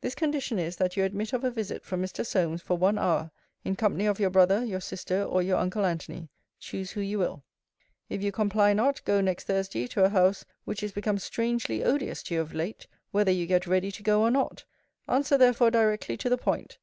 This 0.00 0.14
condition 0.14 0.58
is, 0.58 0.76
that 0.76 0.96
you 0.96 1.04
admit 1.04 1.34
of 1.34 1.44
a 1.44 1.50
visit 1.50 1.84
from 1.84 2.00
Mr. 2.00 2.24
Solmes, 2.24 2.62
for 2.62 2.78
one 2.78 2.96
hour, 2.96 3.30
in 3.66 3.76
company 3.76 4.06
of 4.06 4.18
your 4.18 4.30
brother, 4.30 4.64
your 4.64 4.80
sister, 4.80 5.22
or 5.22 5.42
your 5.42 5.58
uncle 5.58 5.84
Antony, 5.84 6.30
choose 6.58 6.92
who 6.92 7.02
you 7.02 7.18
will. 7.18 7.44
If 8.08 8.22
you 8.22 8.32
comply 8.32 8.72
not, 8.72 9.04
go 9.04 9.20
next 9.20 9.44
Thursday 9.44 9.86
to 9.88 10.04
a 10.04 10.08
house 10.08 10.46
which 10.64 10.82
is 10.82 10.92
become 10.92 11.18
strangely 11.18 11.84
odious 11.84 12.22
to 12.22 12.36
you 12.36 12.40
of 12.40 12.54
late, 12.54 12.86
whether 13.10 13.30
you 13.30 13.44
get 13.44 13.66
ready 13.66 13.92
to 13.92 14.02
go 14.02 14.22
or 14.22 14.30
not. 14.30 14.64
Answer 15.06 15.36
therefore 15.36 15.70
directly 15.70 16.16
to 16.16 16.30
the 16.30 16.38
point. 16.38 16.78